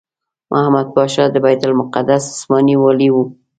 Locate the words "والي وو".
2.81-3.23